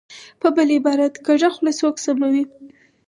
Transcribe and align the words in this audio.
په 0.41 0.47
بل 0.55 0.67
عبارت، 0.77 1.13
کږه 1.25 1.49
خوله 1.55 1.71
سوک 1.79 1.95
سموي. 2.05 2.43